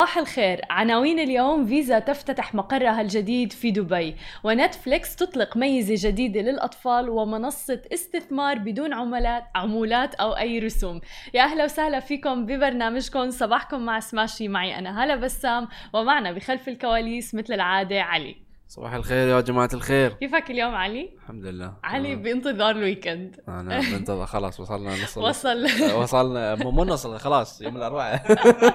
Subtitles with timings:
[0.00, 0.60] صباح الخير.
[0.70, 4.16] عناوين اليوم فيزا تفتتح مقرها الجديد في دبي.
[4.44, 11.00] ونتفليكس تطلق ميزة جديدة للأطفال ومنصة استثمار بدون عملات عمولات أو أي رسوم.
[11.34, 13.30] يا أهلا وسهلا فيكم ببرنامجكم.
[13.30, 14.48] صباحكم مع سماشي.
[14.48, 18.49] معي أنا هلا بسام ومعنا بخلف الكواليس مثل العادة علي.
[18.70, 20.12] صباح الخير يا جماعة الخير.
[20.12, 21.72] كيفك اليوم علي؟ الحمد لله.
[21.84, 23.40] علي بانتظار ال weekend.
[23.48, 25.64] أنا بنتظر خلاص وصلنا نصل وصل.
[26.02, 26.54] وصلنا.
[26.54, 28.22] مو نصل خلاص يوم الأربعاء.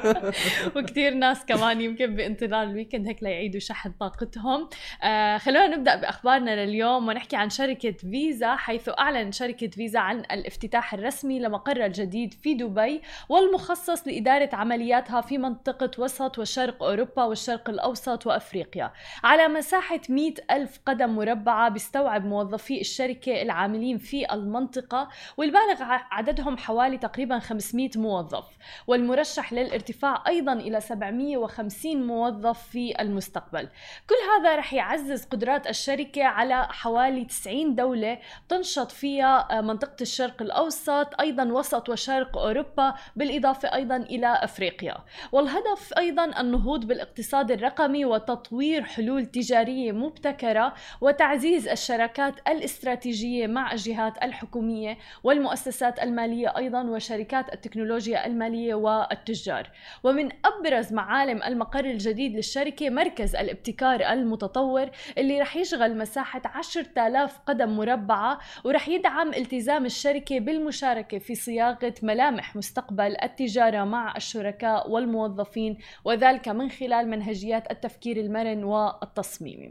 [0.75, 4.69] وكثير ناس كمان يمكن بانتظار الويكند هيك ليعيدوا شحن طاقتهم.
[5.03, 10.93] آه خلونا نبدأ بأخبارنا لليوم ونحكي عن شركة فيزا حيث أعلن شركة فيزا عن الافتتاح
[10.93, 18.27] الرسمي لمقرها الجديد في دبي والمخصص لإدارة عملياتها في منطقة وسط وشرق أوروبا والشرق الأوسط
[18.27, 18.91] وأفريقيا.
[19.23, 26.57] على مساحة مساحة 100 ألف قدم مربعة بيستوعب موظفي الشركة العاملين في المنطقة والبالغ عددهم
[26.57, 28.45] حوالي تقريبا 500 موظف.
[28.87, 33.69] والمرشح للارتفاع أيضا إلى 750 موظف في المستقبل.
[34.09, 41.21] كل هذا رح يعزز قدرات الشركة على حوالي 90 دولة تنشط فيها منطقة الشرق الأوسط
[41.21, 44.97] أيضا وسط وشرق أوروبا بالإضافة أيضا إلى أفريقيا.
[45.31, 54.23] والهدف أيضا النهوض بالاقتصاد الرقمي وتطوير حلول تجارية استثمارية مبتكرة وتعزيز الشراكات الاستراتيجية مع الجهات
[54.23, 59.69] الحكومية والمؤسسات المالية أيضا وشركات التكنولوجيا المالية والتجار.
[60.03, 67.69] ومن أبرز معالم المقر الجديد للشركة مركز الابتكار المتطور اللي رح يشغل مساحة 10000 قدم
[67.69, 76.47] مربعة ورح يدعم التزام الشركة بالمشاركة في صياغة ملامح مستقبل التجارة مع الشركاء والموظفين وذلك
[76.47, 79.64] من خلال منهجيات التفكير المرن والتصميم.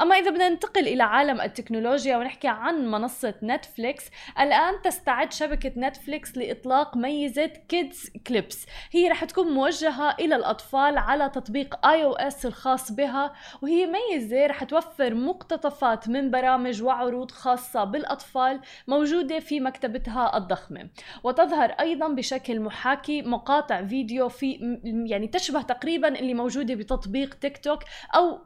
[0.00, 4.04] أما إذا بدنا ننتقل إلى عالم التكنولوجيا ونحكي عن منصة نتفليكس
[4.40, 8.66] الآن تستعد شبكة نتفليكس لإطلاق ميزة Kids Clips.
[8.90, 13.32] هي رح تكون موجهة إلى الأطفال على تطبيق آي أو إس الخاص بها
[13.62, 20.88] وهي ميزة رح توفر مقتطفات من برامج وعروض خاصة بالأطفال موجودة في مكتبتها الضخمة.
[21.22, 27.82] وتظهر أيضا بشكل محاكي مقاطع فيديو في يعني تشبه تقريبا اللي موجودة بتطبيق تيك توك
[28.14, 28.38] أو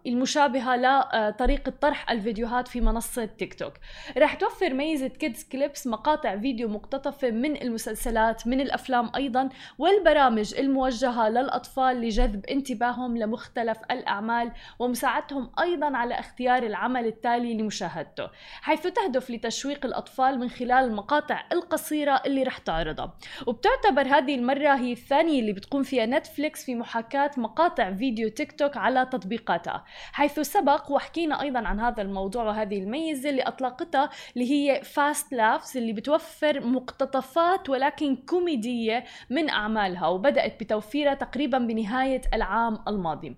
[0.92, 3.72] المشابهه لطريقة طرح الفيديوهات في منصة تيك توك
[4.19, 9.48] رح توفر ميزة Kids Clips مقاطع فيديو مقتطفة من المسلسلات من الأفلام أيضا
[9.78, 18.31] والبرامج الموجهة للأطفال لجذب انتباههم لمختلف الأعمال ومساعدتهم أيضا على اختيار العمل التالي لمشاهدته.
[18.62, 23.14] حيث تهدف لتشويق الأطفال من خلال المقاطع القصيرة اللي رح تعرضها.
[23.47, 28.76] وبتعتبر هذه المرة هي الثانية اللي بتقوم فيها نتفليكس في محاكاة مقاطع فيديو تيك توك
[28.76, 34.50] على تطبيقاتها حيث سبق سبق وحكينا أيضا عن هذا الموضوع وهذه الميزة اللي أطلقتها اللي
[34.50, 42.78] هي Fast Laughs اللي بتوفر مقتطفات ولكن كوميدية من أعمالها وبدأت بتوفيرها تقريبا بنهاية العام
[42.88, 43.36] الماضي.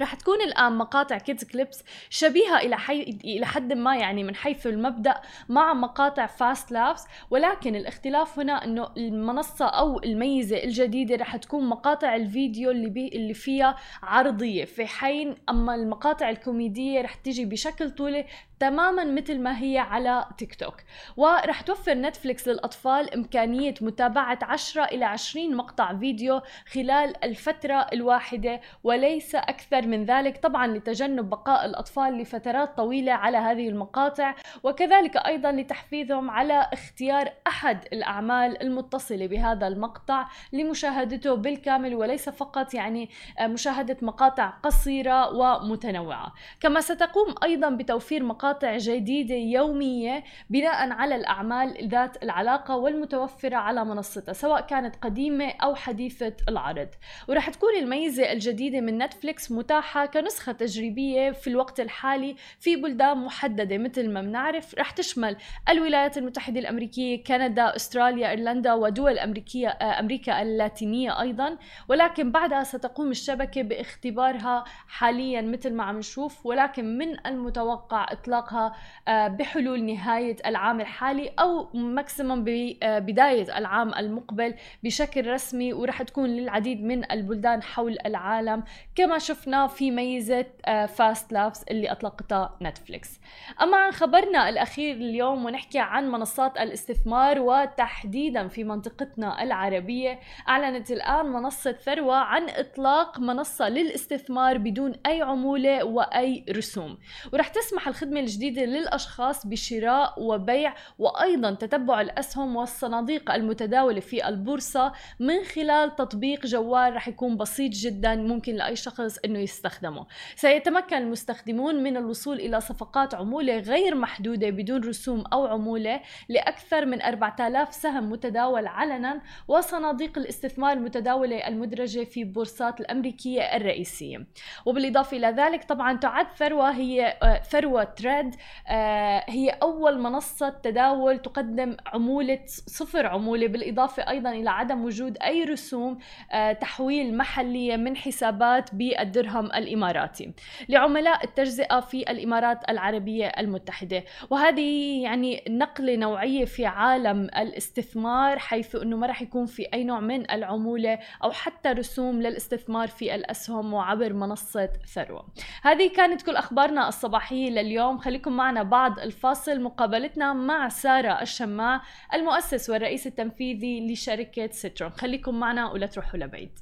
[0.00, 3.02] رح تكون الآن مقاطع Kids Clips شبيهة إلى حي...
[3.24, 5.14] إلى حد ما يعني من حيث المبدأ
[5.48, 12.16] مع مقاطع Fast Laughs ولكن الاختلاف هنا إنه المنصة أو الميزة الجديدة رح تكون مقاطع
[12.16, 13.08] الفيديو اللي بي...
[13.08, 18.26] اللي فيها عرضية في حين أما المقاطع الكوميدية رح تيجي بشكل طولي
[18.58, 20.76] تماما مثل ما هي على تيك توك.
[21.16, 26.40] ورح توفر نتفليكس للأطفال إمكانية متابعة 10 إلى 20 مقطع فيديو
[26.72, 33.68] خلال الفترة الواحدة وليس أكثر من ذلك طبعا لتجنب بقاء الأطفال لفترات طويلة على هذه
[33.68, 42.74] المقاطع وكذلك أيضا لتحفيزهم على اختيار أحد الأعمال المتصلة بهذا المقطع لمشاهدته بالكامل وليس فقط
[42.74, 43.10] يعني
[43.40, 46.32] مشاهدة مقاطع قصيرة ومتنوعة.
[46.60, 53.84] كما ستقوم أيضا بتوفير مقاطع مقاطع جديدة يومية بناء على الأعمال ذات العلاقة والمتوفرة على
[53.84, 56.88] منصتها سواء كانت قديمة أو حديثة العرض.
[57.28, 63.78] ورح تكون الميزة الجديدة من نتفليكس متاحة كنسخة تجريبية في الوقت الحالي في بلدان محددة.
[63.78, 65.36] مثل ما بنعرف رح تشمل
[65.68, 71.58] الولايات المتحدة الأمريكية كندا أستراليا إيرلندا ودول أمريكية أمريكا اللاتينية أيضا.
[71.88, 76.46] ولكن بعدها ستقوم الشبكة باختبارها حاليا مثل ما عم نشوف.
[76.46, 78.74] ولكن من المتوقع إطلاق إطلاقها
[79.08, 84.54] آه، بحلول نهاية العام الحالي أو ماكسيموم ببداية العام المقبل
[84.84, 88.64] بشكل رسمي ورح تكون للعديد من البلدان حول العالم.
[88.94, 90.46] كما شفنا في ميزة
[90.86, 93.20] Fast آه، Laughs اللي أطلقتها نتفليكس
[93.62, 101.26] أما عن خبرنا الأخير اليوم ونحكي عن منصات الاستثمار وتحديدا في منطقتنا العربية أعلنت الآن
[101.26, 106.98] منصة ثروة عن إطلاق منصة للاستثمار بدون أي عمولة وأي رسوم.
[107.32, 115.44] ورح تسمح الخدمة الجديدة للأشخاص بشراء وبيع وأيضا تتبع الأسهم والصناديق المتداولة في البورصة من
[115.44, 120.06] خلال تطبيق جوال رح يكون بسيط جدا ممكن لأي شخص أنه يستخدمه.
[120.36, 127.02] سيتمكن المستخدمون من الوصول إلى صفقات عمولة غير محدودة بدون رسوم أو عمولة لأكثر من
[127.02, 134.26] 4000 سهم متداول علنا وصناديق الاستثمار المتداولة المدرجة في بورصات الأمريكية الرئيسية.
[134.66, 137.84] وبالإضافة إلى ذلك طبعا تعد ثروة هي آه، ثروة
[138.22, 138.34] تريد
[138.68, 145.44] آه، هي أول منصة تداول تقدم عمولة صفر عمولة بالإضافة أيضا إلى عدم وجود أي
[145.44, 145.98] رسوم
[146.32, 150.32] آه، تحويل محلية من حسابات بالدرهم الإماراتي
[150.68, 154.04] لعملاء التجزئة في الإمارات العربية المتحدة.
[154.30, 160.00] وهذه يعني نقلة نوعية في عالم الاستثمار حيث أنه ما راح يكون في أي نوع
[160.00, 165.26] من العمولة أو حتى رسوم للاستثمار في الأسهم وعبر منصة ثروة.
[165.62, 167.98] هذه كانت كل أخبارنا الصباحية لليوم.
[168.04, 169.60] خليكم معنا بعد الفاصل.
[169.60, 171.82] مقابلتنا مع سارة الشماع
[172.14, 174.90] المؤسس والرئيس التنفيذي لشركة سترون.
[174.90, 176.58] خليكم معنا ولا تروحوا لبعيد.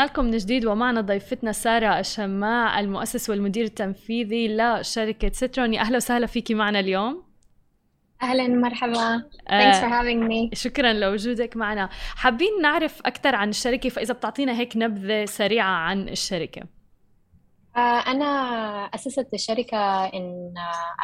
[0.00, 5.74] لكم من جديد ومعنا ضيفتنا سارة الشماع المؤسس والمدير التنفيذي لشركة سترون.
[5.74, 7.24] يا أهلا وسهلا فيكي معنا اليوم.
[8.22, 10.58] أهلا مرحبا thanks for having me.
[10.58, 11.88] شكرا لوجودك معنا.
[12.16, 16.62] حابين نعرف أكثر عن الشركة؟ فإذا بتعطينا هيك نبذة سريعة عن الشركة.
[16.62, 16.81] آه،
[17.80, 18.24] أنا
[18.94, 20.54] أسست الشركة in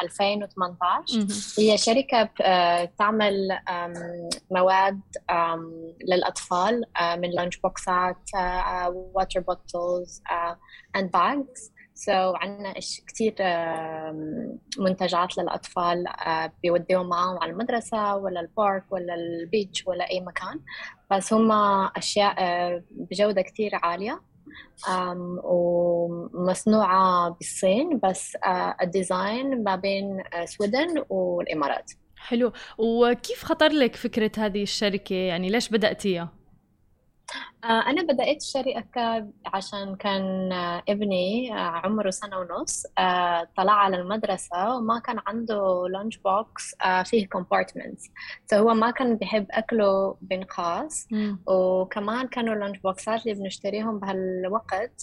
[0.03, 1.27] 2018
[1.57, 3.59] هي شركة آه، تعمل
[4.51, 5.01] مواد
[6.09, 8.29] للأطفال آه، من lunch بوكسات
[8.91, 10.21] water bottles
[10.95, 12.73] and bags so عندنا
[13.07, 13.35] كثير
[14.77, 16.05] منتجات للأطفال
[16.63, 20.59] بيوديهم معهم على المدرسة ولا ال park ولا ال beach ولا أي مكان.
[21.11, 21.51] بس هم
[21.97, 22.35] أشياء
[22.91, 24.21] بجودة كثير عالية.
[25.43, 28.37] ومصنوعة بالصين بس
[28.81, 31.91] ال design ما بين Sweden والإمارات.
[32.17, 32.51] حلو.
[32.77, 36.33] وكيف خطر لك فكرة هذه الشركة؟ يعني ليش بدأتيها؟
[37.63, 42.83] آه، أنا بدأت الشركة عشان كان آه، ابني آه، عمره سنة ونص
[43.57, 46.75] طلع على المدرسة وما كان عنده lunch box
[47.05, 48.09] فيه compartments
[48.51, 51.07] فهو ما كان بيحب أكله بنقاص
[51.47, 55.01] وكمان كانوا ال lunch بوكسات اللي بنشتريهم بهالوقت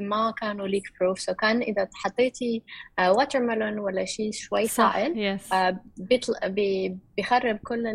[0.00, 2.62] ما كانوا leak proof so كان إذا حطيتي
[2.98, 5.38] watermelon ولا شيء شوي سائل
[7.16, 7.86] بيخرب كل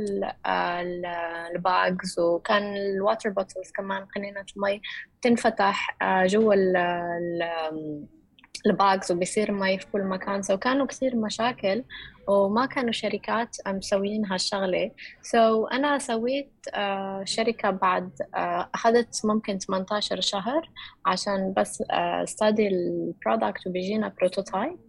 [1.56, 2.20] ال bags.
[2.20, 4.82] وكان ال water bottles كمان قنينة المي
[5.22, 6.54] تنفتح آه، جوا
[8.66, 10.42] ال bags وبيصير مي في كل مكان.
[10.42, 11.84] so كانوا كثير مشاكل
[12.28, 14.92] وما كانوا شركات مسويين هالشغلة.
[15.22, 18.38] so so أنا سويت uh, شركة بعد uh,
[18.74, 20.70] أخذت ممكن 18 شهر
[21.06, 24.80] عشان بس study ال product وبيجينا prototype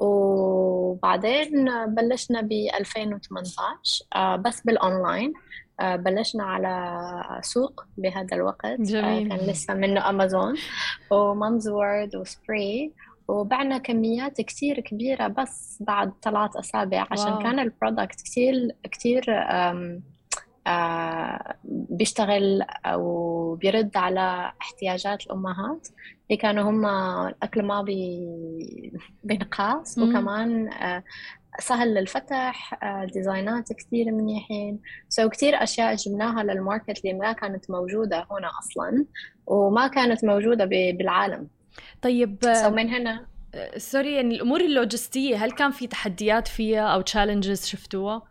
[0.00, 4.04] وبعدين بلشنا ب 2018
[4.36, 5.32] بس بالأونلاين
[5.80, 9.28] آه، بلشنا على سوق بهذا الوقت آه، جميل.
[9.28, 10.54] كان لسه منه أمازون
[11.10, 12.92] ومامز وورد وسبريد
[13.28, 17.42] وبعنا كميات كتير كبيرة بس بعد ثلاث أسابيع عشان واو.
[17.42, 18.20] كان ال product
[18.84, 20.00] كتير آه
[21.64, 25.88] بيشتغل أو بيرد على احتياجات الأمهات.
[26.30, 26.86] اللي كانوا هم
[27.26, 28.28] الأكل ما بي
[29.24, 31.02] بنقاس وكمان آه
[31.58, 37.70] سهل للفتح آه، designات كثير منيحين so كثير أشياء جبناها لل market اللي ما كانت
[37.70, 39.06] موجودة هنا أصلا
[39.46, 41.48] وما كانت موجودده بالعالم.
[42.02, 43.26] طيب so من هنا
[43.76, 48.22] sorry يعني الأمور اللوجستية هل كان في تحديات فيها أو challenges شفتوها؟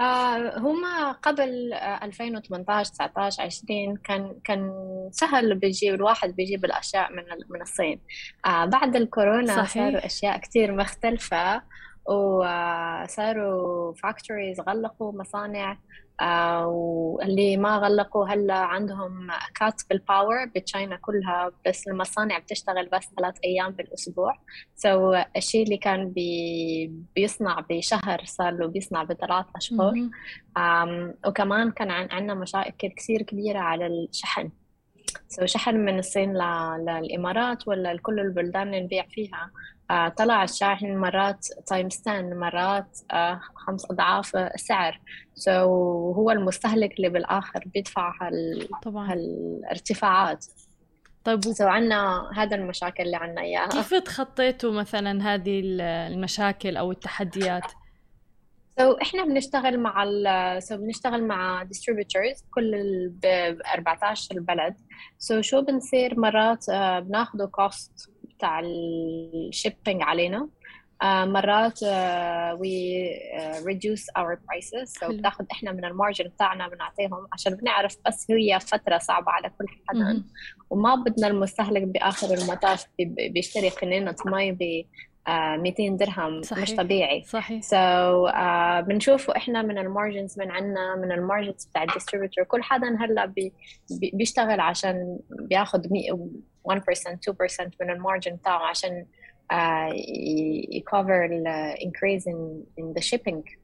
[0.00, 4.72] آه هم قبل 2018 19 20 كان كان
[5.12, 8.00] سهل بيجيب الواحد بيجيب الاشياء من من الصين
[8.46, 9.68] آه بعد الكورونا صحيح.
[9.74, 11.62] صاروا أشياء كثير مختلفة
[12.08, 15.78] وصاروا factories غلقوا مصانع
[16.20, 22.88] آه، واللي ما غلقوا هلا عندهم cut بال power ب China كلها بس المصانع بتشتغل
[22.88, 24.34] بس ثلاث أيام بالاسبوع
[24.76, 29.94] so الشيء اللي كان بي بيصنع بشهر صار له بيصنع بثلاث أشهر.
[31.26, 34.50] وكمان كان عندنا مشاكل كثير كبيرة على الشحن.
[35.28, 36.32] so شحن من الصين
[36.78, 39.50] للإمارات ولا لكل البلدان اللي نبيع فيها؟
[39.90, 45.00] آه، طلع الشاحن مرات times 10 مرات آه، خمس أضعاف السعر.
[45.34, 48.68] so هو المستهلك اللي بالآخر بيدفع هال...
[48.82, 49.12] طبعا.
[49.12, 50.46] هالارتفاعات.
[51.24, 53.68] طيب سو so عنا هذا المشاكل اللي عنا إياها.
[53.68, 57.72] كيف تخطيتوا مثلا هذه المشاكل أو التحديات؟
[58.78, 63.26] so, إحنا بنشتغل مع ال so, بنشتغل مع distributors كل ب
[63.74, 64.74] 14 بلد
[65.18, 70.48] so, شو بنصير مرات؟ uh, بناخذوا cost تاع ال shipping علينا.
[71.02, 71.82] آه، مرات
[72.60, 73.08] we
[73.66, 78.60] reduce our prices so بتاخذ إحنا من ال margin بتاعنا بنعطيهم عشان بنعرف بس هي
[78.60, 80.24] فترة صعبة على كل حدا.
[80.70, 82.84] وما بدنا المستهلك بآخر المطاف
[83.34, 84.86] بيشتري قنينة مي
[85.28, 86.62] 200 درهم صحيح.
[86.62, 87.22] مش طبيعي.
[87.22, 87.62] صحيح.
[87.62, 92.44] so, uh, بنشوفه إحنا من ال margins من عنا من ال margins بتاع ال distributor
[92.44, 93.52] كل حدا هلأ بي
[94.12, 95.88] بيشتغل عشان بياخذ 1%
[96.70, 99.06] 2% من ال margin بتاعه عشان
[99.52, 99.92] uh,
[100.70, 103.58] يكفر ال increase in, in the shipping.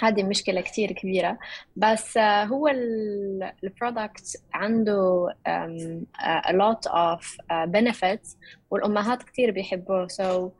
[0.00, 1.38] هذه مشكلة كتير كبيرة.
[1.76, 6.04] بس uh, هو ال product عنده um,
[6.46, 8.36] a lot of uh, benefits
[8.70, 10.08] والأمهات كتير بيحبوه.
[10.08, 10.50] So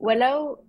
[0.00, 0.64] ولو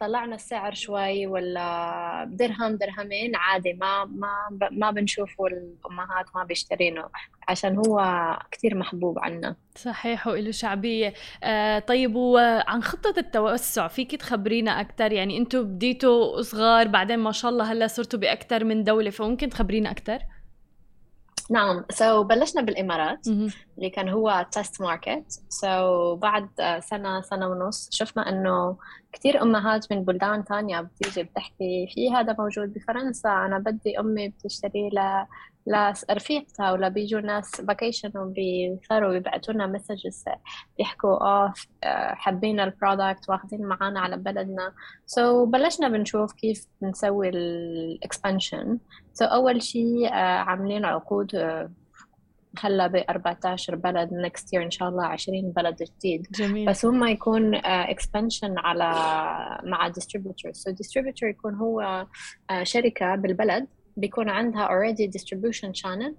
[0.00, 4.28] طلعنا السعر شوي ولا درهم درهمين عادي ما ما
[4.70, 7.04] ما بنشوفه الامهات ما بيشترينه
[7.48, 7.98] عشان هو
[8.50, 9.56] كثير محبوب عنا.
[9.76, 11.14] صحيح وله شعبية.
[11.44, 17.50] آه طيب وعن خطة التوسع فيك تخبرينا أكثر يعني أنتم بديتوا صغار بعدين ما شاء
[17.50, 20.18] الله هلأ صرتوا بأكثر من دولة فممكن تخبرينا أكثر؟
[21.50, 23.26] نعم so, بلشنا بالإمارات
[23.78, 26.48] اللي كان هو test market so بعد
[26.80, 28.76] سنة سنة ونص شفنا إنه
[29.12, 34.88] كثير أمهات من بلدان ثانية بتيجي بتحكي في هذا موجود بفرنسا أنا بدي أمي بتشتري
[34.88, 35.26] ل
[35.66, 40.24] لرفيقتها ولا بيجوا ناس vacation وبيصاروا بيبعتوا لنا messages
[40.78, 41.52] بيحكوا آه
[42.14, 44.72] حابين ال product واخذين معانا على بلدنا.
[45.06, 48.78] so بلشنا بنشوف كيف بنسوي ال
[49.12, 51.70] expansion so أول شيء آه، عاملين عقود آه،
[52.60, 56.26] هلا ب 14 بلد next year إن شاء الله 20 بلد جديد.
[56.30, 56.68] جميل.
[56.68, 58.90] بس هم يكون expansion على
[59.64, 62.06] مع distributor so distributor يكون هو
[62.50, 63.66] آه، شركة بالبلد.
[63.96, 66.14] بيكون عندها already distribution channel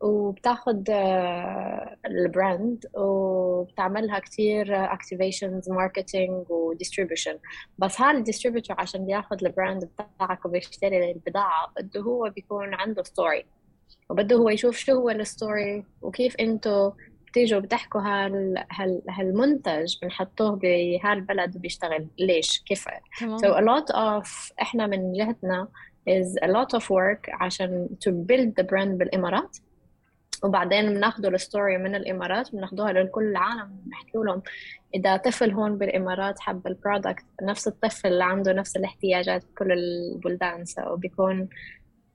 [0.00, 7.36] وبتاخد آه، ال brand وبتعملها كتير activations marketing و distribution
[7.78, 13.02] بس هذا ال distributor عشان بياخد ال brand بتاعك وبيشتري البضاعة بده هو بيكون عنده
[13.02, 13.44] story
[14.10, 16.92] وبده هو يشوف شو هو ال story وكيف انتو
[17.28, 22.84] بتيجوا بتحكوا هال هال هالمنتج بنحطوه بهالبلد وبيشتغل ليش؟ كيف؟
[23.20, 23.38] تمام.
[23.38, 25.68] so a lot of إحنا من جهتنا
[26.08, 29.56] is a lot of work عشان to build the brand بالإمارات.
[30.44, 34.42] وبعدين بناخذوا ال story من الإمارات بناخذوها لكل العالم بنحكي لهم
[34.94, 40.64] إذا طفل هون بالإمارات حب ال product نفس الطفل اللي عنده نفس الاحتياجات بكل البلدان
[40.64, 41.48] so بيكون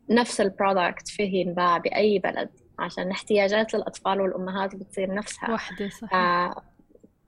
[0.10, 5.54] نفس ال product فيه ينباع بأي بلد عشان احتياجات الأطفال والأمهات بتصير نفسها.
[5.54, 6.14] وحدة صحيح.
[6.14, 6.62] آه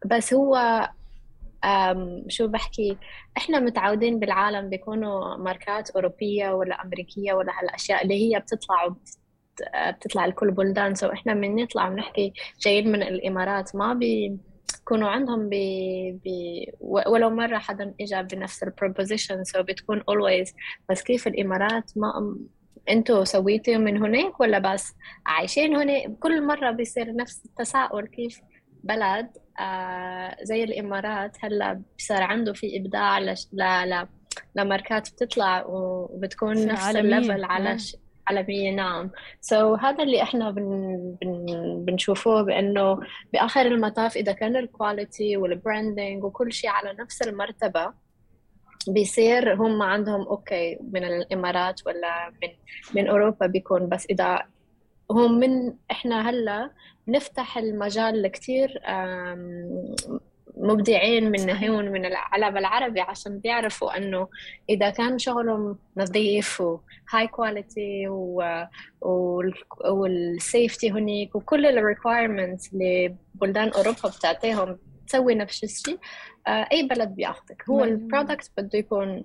[0.06, 0.89] بس هو
[2.27, 2.98] شو بحكي
[3.38, 8.96] إحنا متعودين بالعالم بيكونوا ماركات أوروبية ولا أمريكية ولا هالأشياء اللي هي بتطلع
[9.89, 14.38] بتطلع لكل بلدان so إحنا من نطلع بنحكي جايين من الإمارات ما بي
[14.91, 15.53] بيكونوا عندهم ب...
[16.25, 16.30] ب...
[16.82, 20.53] ولو مرة حدا إجا بنفس ال proposition so بتكون always
[20.89, 22.36] بس كيف الإمارات ما
[22.89, 24.94] أنتوا سويتوا من هناك ولا بس
[25.25, 28.41] عايشين هنا كل مرة بيصير نفس التساؤل كيف
[28.84, 33.20] بلد آه زي الإمارات هلا صار عنده في إبداع.
[33.20, 33.36] ل...
[33.54, 34.08] ل...
[34.56, 37.96] لماركات بتطلع وبتكون نفس ال level على ش...
[38.28, 39.12] عالمية نعم
[39.42, 41.16] so, هذا اللي إحنا بن...
[41.22, 41.46] بن...
[41.86, 43.00] بنشوفه بأنه
[43.34, 47.94] بآخر المطاف إذا كان ال quality وال branding وكل شيء على نفس المرتبة
[48.88, 52.50] بيصير هم عندهم okay من الإمارات ولا من
[52.96, 54.40] من أوروبا بيكون بس إذا
[55.12, 56.72] هم من إحنا هلا
[57.08, 58.82] نفتح المجال لكثير
[60.58, 64.27] مبدعين من هون من العالم العربي عشان بيعرفوا إنه
[64.70, 68.08] إذا كان شغلهم نظيف وهاي quality
[69.82, 74.77] وال safety هنيك وكل ال requirements اللي بلدان أوروبا بتعطيهم
[75.08, 76.00] تسوي نفس الشيء
[76.48, 79.24] آه، أي بلد بياخذك هو ال product بده يكون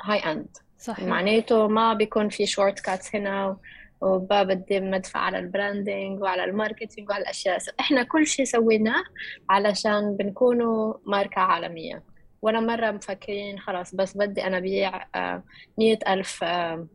[0.00, 1.08] high end صحيح.
[1.08, 3.56] معناته ما بيكون في shortcuts هنا
[4.00, 7.58] وبدي ندفع على ال branding وعلى ال marketing وعلى الأشياء.
[7.80, 9.04] إحنا كل شيء سويناه
[9.50, 12.02] علشان بنكونوا ماركة عالمية.
[12.42, 15.42] ولا مرة مفكرين خلاص بس بدي أنا بيع آه،
[15.78, 16.86] مية ألف آه،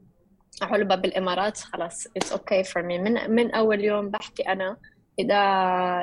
[0.62, 3.00] علبة بالإمارات خلاص it's okay for me.
[3.00, 4.78] من, من أول يوم بحكي أنا
[5.22, 5.42] إذا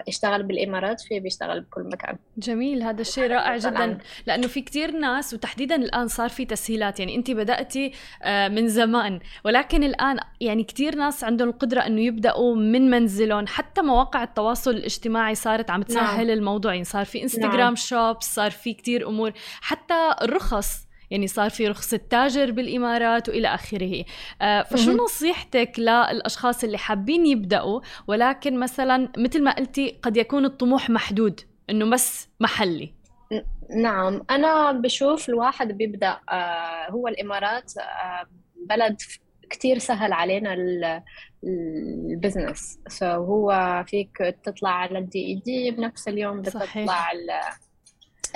[0.08, 2.16] اشتغل بالإمارات في بيشتغل بكل مكان.
[2.37, 3.98] جميل هذا الشيء رائع جدا.
[4.26, 7.00] لأنه في كثير ناس وتحديدا الآن صار في تسهيلات.
[7.00, 9.20] يعني أنت بداتي آه، من زمان.
[9.44, 13.46] ولكن الآن يعني كثير ناس عندهم القدرة إنه يبدأوا من منزلهم.
[13.46, 16.38] حتى مواقع التواصل الاجتماعي صارت عم تسهل نعم.
[16.38, 16.72] الموضوع.
[16.72, 17.75] يعني صار في انستغرام نعم.
[17.75, 19.32] شوبس صار في كثير أمور.
[19.60, 24.04] حتى الرخص يعني صار في رخصة تاجر بالإمارات وإلى آخره.
[24.42, 30.90] آه فشو نصيحتك للأشخاص اللي حابين يبدأوا؟ ولكن مثلا مثل ما قلتي قد يكون الطموح
[30.90, 32.94] محدود إنه بس محلي.
[33.76, 34.22] نعم.
[34.30, 38.26] أنا بشوف الواحد بيبدأ آه، هو الإمارات آه،
[38.68, 38.96] بلد
[39.50, 40.56] كتير سهل علينا
[41.44, 47.12] ال business so هو فيك تطلع على ال DED بنفس اليوم بتطلع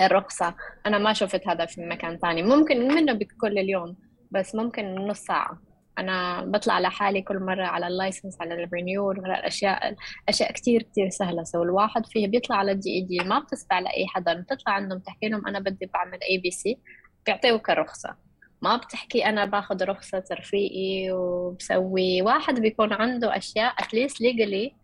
[0.01, 0.55] الرخصة.
[0.87, 2.43] أنا ما شفت هذا في مكان ثاني.
[2.43, 3.97] ممكن منه بكل اليوم
[4.31, 5.63] بس ممكن نص ساعة.
[5.99, 9.95] أنا بطلع لحالي كل مرة على ال license على ال renewal على الأشياء
[10.29, 11.45] أشياء كتير كتير سهلة.
[11.45, 14.35] so الواحد فيه بيطلع على ال DED ما بتسمع لأي حدا.
[14.35, 16.79] بتطلع عندهم تحكي لهم أنا بدي بعمل ABC
[17.27, 18.17] بيعطيوك الرخصة.
[18.63, 22.23] ما بتحكي أنا باخذ رخصة رفيقي وبسوي.
[22.23, 24.82] واحد بيكون عنده أشياء at least legally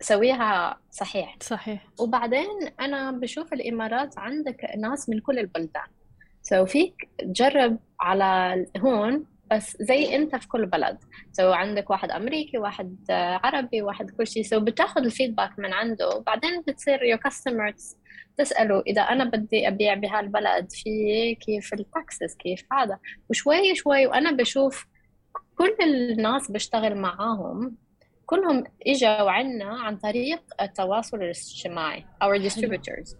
[0.00, 1.36] سويها صحيح.
[1.40, 1.86] صحيح.
[2.00, 5.86] وبعدين أنا بشوف الإمارات عندك ناس من كل البلدان.
[6.42, 10.98] so فيك تجرب على هون بس زي أنت في كل بلد.
[11.32, 16.08] so عندك واحد أمريكي واحد عربي واحد كل شيء so بتاخذ ال feedback من عنده.
[16.08, 17.96] وبعدين بتصير your customers
[18.36, 20.90] تسأله إذا أنا بدي أبيع بهالبلد في
[21.34, 22.98] كيف ال taxes كيف هذا؟
[23.30, 24.06] وشوي شوي.
[24.06, 24.86] وأنا بشوف
[25.58, 27.76] كل الناس بشتغل معاهم
[28.30, 33.16] كلهم إجوا عنا عن طريق التواصل الاجتماعي our distributors.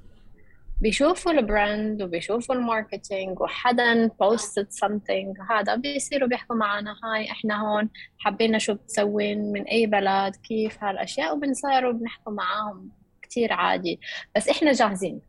[0.81, 7.63] بيشوفوا ال brand وبيشوفوا ال marketing وحدا posted something هذا بيصيروا بيحكوا معنا hi إحنا
[7.63, 7.89] هون
[8.19, 11.37] حبينا شو بتسوين من أي بلد كيف هالأشياء.
[11.37, 12.91] وبنصيروا بنحكوا معاهم
[13.23, 14.01] كتير عادي.
[14.37, 15.21] بس إحنا جاهزين.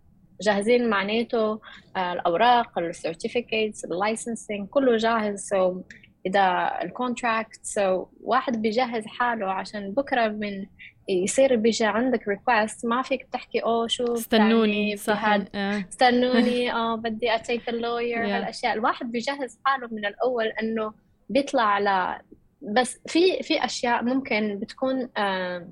[0.41, 1.59] جاهزين معناته
[1.95, 5.47] آه، الأوراق ال certificates ال licensing كله جاهز.
[5.48, 5.81] so
[6.25, 10.65] إذا ال contract so واحد بيجهز حاله عشان بكرة من
[11.09, 15.85] يصير بيجي عندك request ما فيك تحكي أوه شو استنوني صح آه.
[15.89, 20.93] استنوني آه بدي اتيك اللوير هالأشياء الواحد بيجهز حاله من الأول إنه
[21.29, 22.21] بيطلع على
[22.61, 25.67] بس في في أشياء ممكن بتكون آه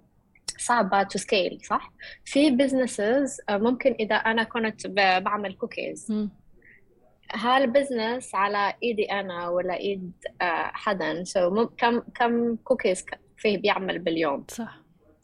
[0.59, 1.91] صعبة to scale صح؟
[2.25, 6.29] في businesses آه، ممكن إذا أنا كنت بعمل cookies
[7.31, 13.05] هال business على إيدي أنا ولا إيد آه، حدا so so كم كم كوكيز
[13.37, 14.79] فيه بيعمل باليوم صح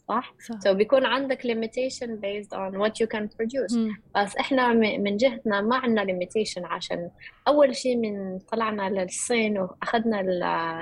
[0.08, 0.58] صح؟ صح.
[0.64, 3.90] So بيكون عندك limitation based on what you can produce م.
[4.16, 7.10] بس إحنا من جهتنا ما عندنا limitation عشان
[7.48, 10.20] أول شيء من طلعنا للصين وأخذنا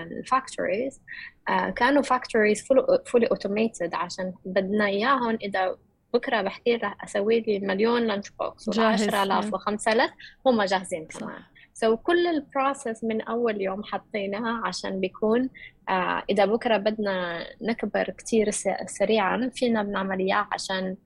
[0.03, 1.01] ال factories
[1.49, 2.63] آه كانوا factories
[3.09, 5.77] fully automated عشان بدنا إياهم إذا
[6.15, 10.11] بكرة بحكي له أسوي لي مليون lunch box و 10000 و 5000
[10.47, 11.43] هم جاهزين كمان.
[11.75, 15.51] so so, كل ال process من أول يوم حطيناها عشان بيكون
[15.89, 18.51] آه إذا بكرة بدنا نكبر كثير
[18.87, 20.97] سريعا فينا بنعمل إياه عشان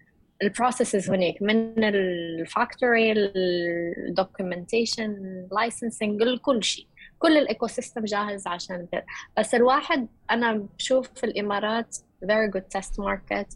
[0.42, 5.16] ال processes هناك من ال factory ال documentation
[5.52, 6.86] licensing كل شيء.
[7.18, 8.86] كل ال ecosystem جاهز عشان
[9.38, 13.32] بس الواحد أنا بشوف في الإمارات very good test market.
[13.40, 13.46] آه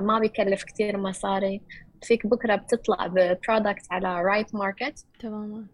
[0.00, 1.60] ما بيكلف كثير مصاري.
[2.02, 5.64] فيك بكرة بتطلع ب product على right market تماما.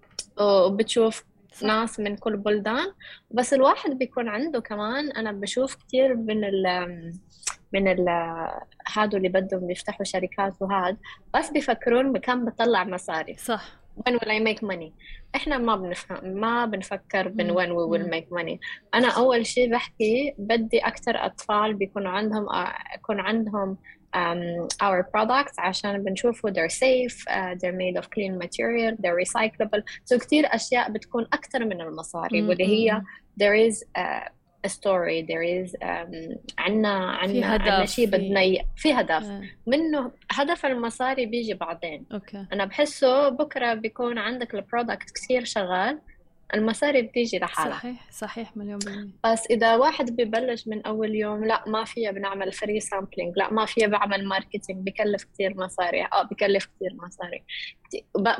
[0.41, 1.67] وبتشوف صح.
[1.67, 2.93] ناس من كل بلدان.
[3.31, 6.64] بس الواحد بيكون عنده كمان أنا بشوف كثير من ال
[7.73, 8.09] من ال
[8.93, 10.97] هادو اللي بدهم يفتحوا شركات وهاد
[11.35, 13.37] بس بيفكرون بكم بطلع مصاري.
[13.37, 13.64] صح.
[13.97, 14.91] when will I make money
[15.36, 18.58] احنا ما بنفهم ما بنفكر بن when we will make money
[18.93, 23.78] انا اول شيء بحكي بدي اكثر اطفال بيكون عندهم آه، يكون عندهم
[24.15, 29.82] um, our products عشان بنشوفه they're safe uh, they're made of clean material they're recyclable
[30.12, 33.02] so كثير اشياء بتكون اكثر من المصاري واللي هي
[33.43, 34.30] there is uh,
[34.66, 35.23] story.
[35.23, 38.64] There is um, عنا عنا عنا شيء بدنا ي...
[38.77, 39.25] في هدف.
[39.25, 39.42] آه.
[39.66, 42.07] منه هدف المصاري بيجي بعدين.
[42.12, 42.46] okay.
[42.53, 45.99] أنا بحسه بكرة بيكون عندك ال product كثير شغال
[46.55, 47.73] المصاري بتيجي لحالها.
[47.73, 49.11] صحيح صحيح مليون بالمية.
[49.25, 53.66] بس إذا واحد ببلش من أول يوم لا ما فيها بنعمل free sampling لا ما
[53.66, 56.05] فيها بعمل marketing بكلف كثير مصاري.
[56.05, 57.42] آه بكلف كثير مصاري.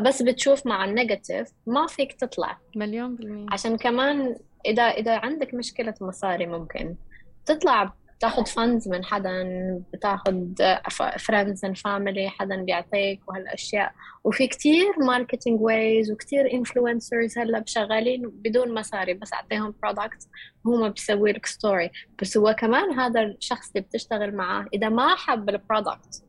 [0.01, 2.59] بس بتشوف مع ال negative ما فيك تطلع.
[2.77, 3.47] مليون بالمية.
[3.53, 6.97] عشان كمان إذا إذا عندك مشكلة مصاري ممكن
[7.47, 9.45] تطلع بتاخذ funds من حدا
[9.93, 10.47] بتاخذ
[11.19, 13.93] friends and family حدا بيعطيك وهالأشياء.
[14.25, 20.29] وفي كتير marketing ways وكتير influencers هلأ شغالين بدون مصاري بس أعطيهم product
[20.67, 21.91] هو بيسوي لك story
[22.23, 26.25] بس هو كمان هذا الشخص اللي بتشتغل معاه إذا ما حب ال product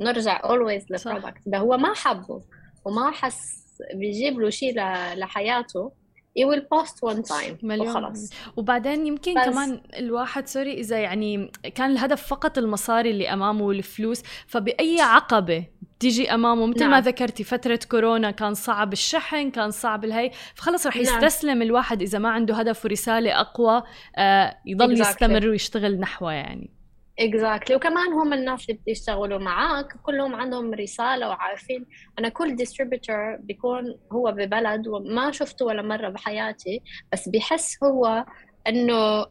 [0.00, 2.42] نرجع always لل product إذا هو ما حبه
[2.84, 4.74] وما حس بيجيب له شيء
[5.14, 5.92] لحياته
[6.38, 9.46] you will post one time مليون وخلاص وبعدين يمكن بس.
[9.46, 15.64] كمان الواحد sorry إذا يعني كان الهدف فقط المصاري اللي أمامه والفلوس فبأي عقبة
[16.00, 16.90] تيجي أمامه مثل نعم.
[16.90, 21.04] ما ذكرتي فترة كورونا كان صعب الشحن كان صعب الهي فخلص رح نعم.
[21.04, 21.62] يستسلم نعم.
[21.62, 23.82] الواحد إذا ما عنده هدف ورسالة أقوى
[24.16, 25.00] آه يضل exactly.
[25.00, 26.77] يستمر ويشتغل نحوه يعني
[27.18, 31.86] exactly وكمان هم الناس اللي بيشتغلوا معك كلهم عندهم رسالة وعارفين.
[32.18, 38.24] أنا كل distributor بيكون هو ببلد وما شفته ولا مرة بحياتي بس بيحس هو
[38.66, 39.22] إنه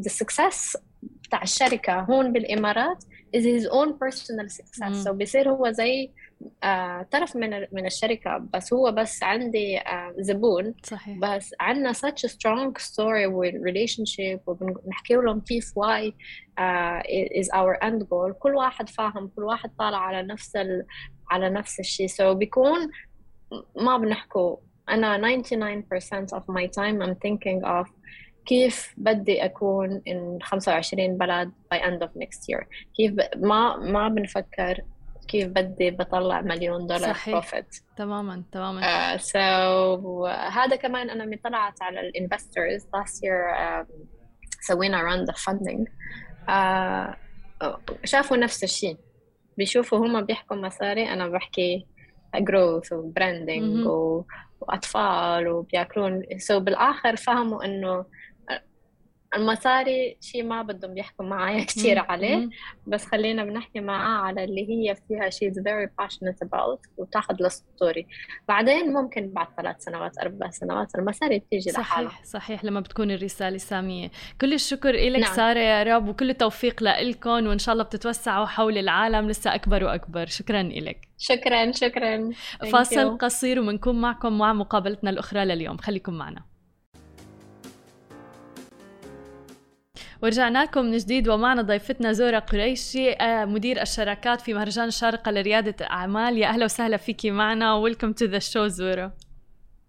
[0.00, 3.04] the success بتاع الشركة هون بالإمارات
[3.36, 5.04] is his own personal success.
[5.06, 6.10] so بيصير هو زي
[7.10, 10.74] طرف من من الشركة بس هو بس عندي آه زبون.
[10.82, 11.18] صحيح.
[11.18, 16.10] بس عندنا such a strong story with relationship وبنحكي لهم كيف why
[16.60, 17.02] uh,
[17.40, 18.32] is our end goal.
[18.38, 20.86] كل واحد فاهم كل واحد طالع على نفس ال...
[21.30, 22.08] على نفس الشيء.
[22.08, 22.90] So بيكون
[23.76, 24.56] ما بنحكوا.
[24.88, 27.90] أنا 99% of my time I'm thinking of
[28.46, 32.64] كيف بدي أكون in 25 بلد by end of next year.
[32.96, 33.20] كيف ب...
[33.36, 34.82] ما ما بنفكر
[35.32, 37.34] كيف بدي بطلع مليون دولار صحيح.
[37.34, 38.80] profit تماما تماما.
[39.16, 39.36] uh, so
[40.52, 43.92] هذا كمان من طلعت على ال investors last year um,
[44.60, 45.84] سوينا of funding.
[46.48, 47.16] uh,
[48.04, 48.96] شافوا نفس الشيء.
[49.58, 51.86] بيشوفوا هم بيحكوا مصاري أنا بحكي
[52.36, 53.86] growth و branding مهم.
[53.86, 54.26] و...
[54.60, 56.22] وأطفال وبياكلون.
[56.22, 58.04] So بالآخر فهموا إنه
[59.36, 61.98] المصاري شيء ما بدهم يحكوا معايا كثير.
[61.98, 62.48] عليه.
[62.86, 68.06] بس خلينا بنحكي معاه على اللي هي فيها she's very passionate about وتاخذ للستوري
[68.48, 73.58] بعدين ممكن بعد ثلاث سنوات أربع سنوات المصاري بتيجي لحالها صحيح صحيح لما بتكون الرسالة
[73.58, 75.34] سامية كل الشكر إلك نعم.
[75.36, 80.26] سارة يا رب وكل التوفيق لإلكم وإن شاء الله بتتوسعوا حول العالم لسه أكبر وأكبر
[80.26, 82.30] شكرا إلك شكرا شكرا
[82.72, 83.18] فاصل.
[83.18, 86.51] قصير ومنكون معكم مع مقابلتنا الأخرى لليوم خليكم معنا
[90.23, 95.75] ورجعنا لكم من جديد ومعنا ضيفتنا زورا قريشي آه، مدير الشراكات في مهرجان الشارقة لريادة
[95.81, 99.11] الأعمال يا أهلا وسهلا فيكي معنا Welcome to the show زورا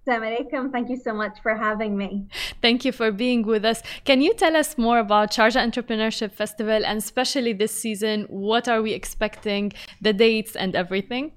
[0.08, 0.72] Assalamu alaikum.
[0.72, 2.28] Thank you so much for having me.
[2.62, 3.82] Thank you for being with us.
[4.04, 8.24] Can you tell us more about Sharjah Entrepreneurship Festival and especially this season?
[8.30, 11.32] What are we expecting, the dates and everything?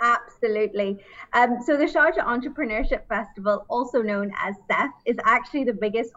[0.00, 0.98] Absolutely.
[1.32, 6.12] Um, so the Sharjah Entrepreneurship Festival, also known as SEF, is actually the biggest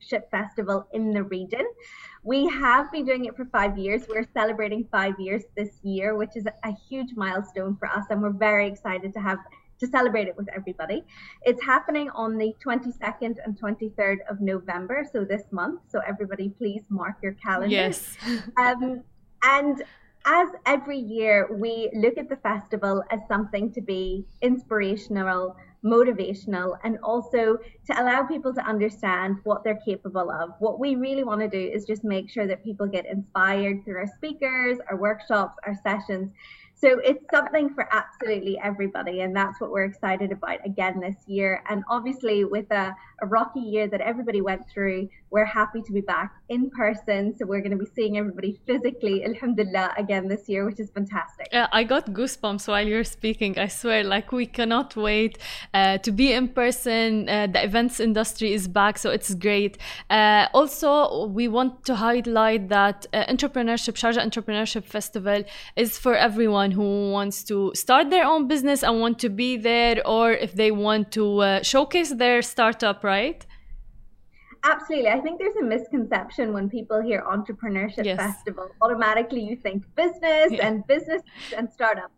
[0.00, 1.66] entrepreneurship festival in the region.
[2.22, 4.02] We have been doing it for five years.
[4.08, 8.30] We're celebrating five years this year, which is a huge milestone for us, and we're
[8.30, 9.38] very excited to have
[9.78, 11.02] to celebrate it with everybody.
[11.42, 15.80] It's happening on the 22nd and 23rd of November, so this month.
[15.88, 17.70] So everybody, please mark your calendars.
[17.72, 18.16] Yes.
[18.58, 19.02] Um,
[19.42, 19.82] and
[20.26, 26.98] as every year, we look at the festival as something to be inspirational, motivational, and
[27.02, 30.50] also to allow people to understand what they're capable of.
[30.58, 33.96] What we really want to do is just make sure that people get inspired through
[33.96, 36.30] our speakers, our workshops, our sessions.
[36.74, 41.62] So it's something for absolutely everybody, and that's what we're excited about again this year.
[41.68, 46.00] And obviously, with a, a rocky year that everybody went through, we're happy to be
[46.00, 47.34] back in person.
[47.36, 51.48] So we're going to be seeing everybody physically, alhamdulillah, again this year, which is fantastic.
[51.52, 53.58] Uh, I got goosebumps while you're speaking.
[53.58, 55.38] I swear, like we cannot wait
[55.72, 57.28] uh, to be in person.
[57.28, 59.78] Uh, the events industry is back, so it's great.
[60.10, 65.44] Uh, also, we want to highlight that uh, entrepreneurship, Sharjah Entrepreneurship Festival,
[65.76, 69.96] is for everyone who wants to start their own business and want to be there,
[70.04, 73.46] or if they want to uh, showcase their startup, right?
[74.62, 75.08] Absolutely.
[75.08, 78.18] I think there's a misconception when people hear entrepreneurship Yes.
[78.18, 78.70] festival.
[78.82, 80.66] Automatically, you think business Yeah.
[80.66, 81.22] and business
[81.56, 82.10] and startup.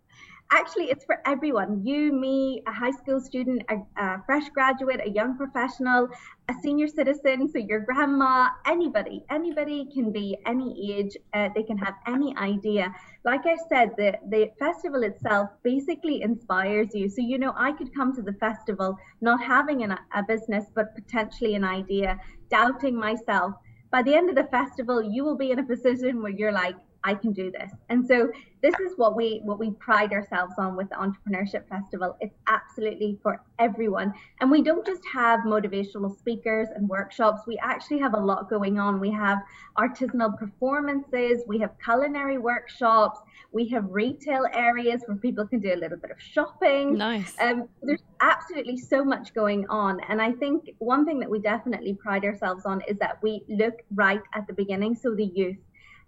[0.54, 5.08] Actually, it's for everyone you, me, a high school student, a, a fresh graduate, a
[5.08, 6.10] young professional,
[6.50, 9.24] a senior citizen, so your grandma, anybody.
[9.30, 12.94] Anybody can be any age, uh, they can have any idea.
[13.24, 17.08] Like I said, the, the festival itself basically inspires you.
[17.08, 20.94] So, you know, I could come to the festival not having an, a business, but
[20.94, 23.54] potentially an idea, doubting myself.
[23.90, 26.76] By the end of the festival, you will be in a position where you're like,
[27.04, 27.72] I can do this.
[27.88, 28.30] And so
[28.62, 32.16] this is what we what we pride ourselves on with the entrepreneurship festival.
[32.20, 34.14] It's absolutely for everyone.
[34.40, 37.42] And we don't just have motivational speakers and workshops.
[37.46, 39.00] We actually have a lot going on.
[39.00, 39.38] We have
[39.76, 43.18] artisanal performances, we have culinary workshops,
[43.52, 46.96] we have retail areas where people can do a little bit of shopping.
[46.96, 47.34] Nice.
[47.40, 50.00] Um, there's absolutely so much going on.
[50.08, 53.74] And I think one thing that we definitely pride ourselves on is that we look
[53.94, 55.56] right at the beginning, so the youth.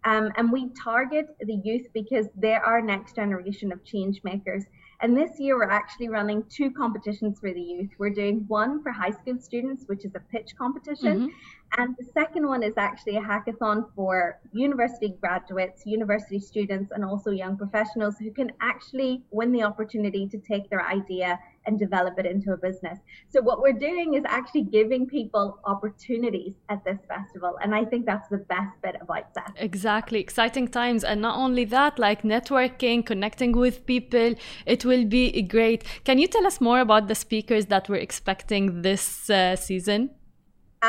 [0.05, 4.65] Um, and we target the youth because they're our next generation of change makers.
[5.01, 7.91] And this year, we're actually running two competitions for the youth.
[7.99, 11.31] We're doing one for high school students, which is a pitch competition, Mhm.
[11.77, 17.31] And the second one is actually a hackathon for university graduates, university students, and also
[17.31, 22.27] young professionals who can actually win the opportunity to take their idea and develop it
[22.27, 22.99] into a business.
[23.29, 27.59] So, what we're doing is actually giving people opportunities at this festival.
[27.63, 29.53] And I think that's the best bit about that.
[29.57, 30.21] Exactly.
[30.21, 31.03] Exciting times.
[31.03, 34.35] And not only that, like networking, connecting with people,
[34.67, 35.85] it will be great.
[36.05, 40.11] Can you tell us more about the speakers that we're expecting this uh, season?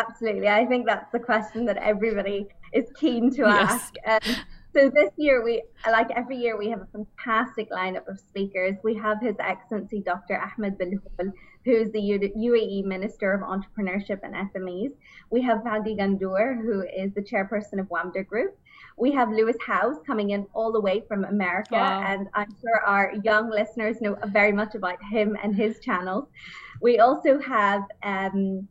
[0.01, 0.49] Absolutely.
[0.49, 3.71] I think that's the question that everybody is keen to Yes.
[3.71, 3.93] ask.
[4.12, 4.36] Um,
[4.75, 8.75] so this year, we like every year, we have a fantastic lineup of speakers.
[8.84, 10.36] We have His Excellency Dr.
[10.47, 11.31] Ahmed Bilhoul,
[11.65, 12.01] who is the
[12.49, 14.91] UAE Minister of Entrepreneurship and SMEs.
[15.29, 18.58] We have Vadi Gandour, who is the chairperson of WAMDA Group.
[18.97, 22.01] We have Lewis House coming in all the way from America, Wow.
[22.05, 26.25] and I'm sure our young listeners know very much about him and his channels.
[26.81, 28.67] We also have um,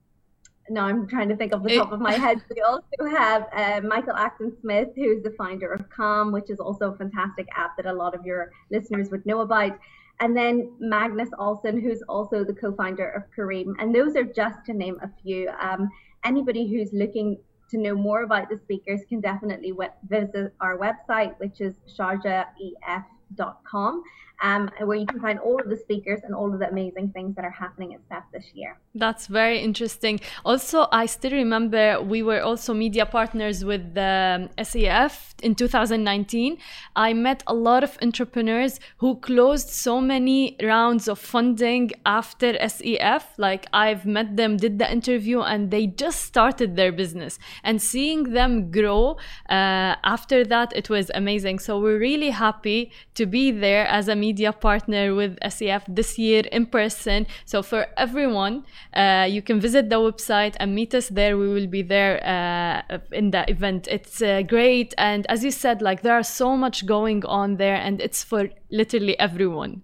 [0.70, 2.40] now I'm trying to think off the top of my head.
[2.55, 6.92] We also have uh, Michael Acton Smith, who's the founder of Calm, which is also
[6.92, 9.79] a fantastic app that a lot of your listeners would know about.
[10.20, 13.74] And then Magnus Olson, who's also the co-founder of Kareem.
[13.79, 15.50] And those are just to name a few.
[15.61, 15.90] Um,
[16.24, 17.38] anybody who's looking
[17.70, 19.72] to know more about the speakers can definitely
[20.09, 24.03] visit our website, which is sharjaef.com,
[24.42, 27.35] um, where you can find all of the speakers and all of the amazing things
[27.37, 28.79] that are happening at SEF this year.
[28.94, 30.20] That's very interesting.
[30.44, 36.59] Also, I still remember we were also media partners with the SEF in 2019.
[36.97, 43.35] I met a lot of entrepreneurs who closed so many rounds of funding after SEF.
[43.38, 47.38] Like I've met them, did the interview, and they just started their business.
[47.62, 49.16] And seeing them grow
[49.49, 51.59] uh, after that, it was amazing.
[51.61, 56.43] So we're really happy to be there as a media partner with SEF this year
[56.57, 57.27] in person.
[57.45, 58.55] So for everyone,
[59.03, 61.33] uh, you can visit the website and meet us there.
[61.37, 63.89] We will be there uh, in the event.
[63.97, 67.79] It's uh, great, and as you said, like there are so much going on there,
[67.87, 69.83] and it's for literally everyone.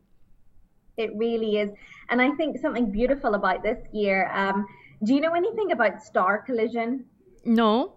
[0.96, 1.70] It really is.
[2.10, 4.30] And I think something beautiful about this year.
[4.34, 4.66] Um,
[5.02, 7.04] do you know anything about star collision?
[7.44, 7.94] No,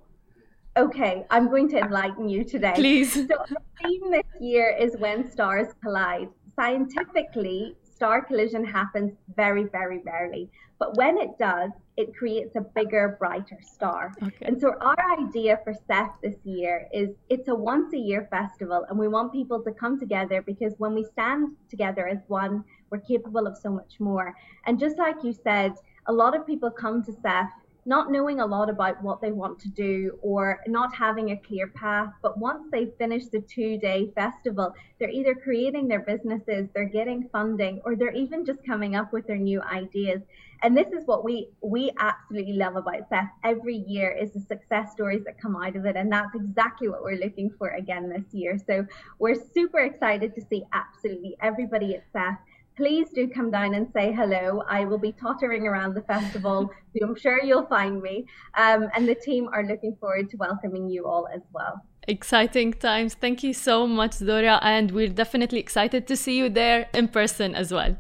[0.76, 2.74] Okay, I'm going to enlighten you today.
[2.76, 3.14] please.
[3.14, 6.30] So the theme this year is when stars collide.
[6.56, 10.50] Scientifically, star collision happens very, very rarely.
[10.80, 14.12] But when it does, it creates a bigger, brighter star.
[14.22, 14.46] Okay.
[14.46, 18.86] And so our idea for SEF this year is it's a once a year festival
[18.90, 23.00] and we want people to come together because when we stand together as one, we're
[23.00, 24.34] capable of so much more.
[24.66, 25.74] And just like you said,
[26.08, 27.50] a lot of people come to SEF
[27.86, 31.68] not knowing a lot about what they want to do or not having a clear
[31.68, 32.10] path.
[32.22, 37.28] But once they finish the two day festival, they're either creating their businesses, they're getting
[37.32, 40.22] funding, or they're even just coming up with their new ideas.
[40.62, 43.26] And this is what we we absolutely love about SEF.
[43.44, 47.04] Every year is the success stories that come out of it, and that's exactly what
[47.04, 48.58] we're looking for again this year.
[48.66, 48.86] So
[49.20, 52.38] we're super excited to see absolutely everybody at SEF.
[52.76, 54.64] Please do come down and say hello.
[54.68, 56.72] I will be tottering around the festival.
[56.98, 58.26] so I'm sure you'll find me.
[58.56, 61.86] Um, and the team are looking forward to welcoming you all as well.
[62.08, 63.14] Exciting times.
[63.14, 67.56] Thank you so much, Dora, and we're definitely excited to see you there in person
[67.56, 67.96] as well.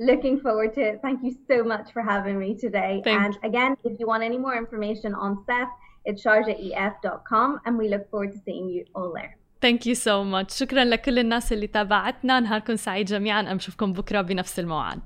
[0.00, 1.00] Looking forward to it.
[1.02, 3.02] Thank you so much for having me today.
[3.04, 5.68] Thank and again, if you want any more information on SEF,
[6.06, 9.36] it's sharjaef.com and we look forward to seeing you all there.
[9.66, 10.58] Thank you so much.
[10.58, 12.40] شكرا لكل الناس اللي تابعتنا.
[12.40, 13.52] نهاركم سعيد جميعا.
[13.52, 13.58] أم
[13.92, 15.00] بكرة بنفس الموعد.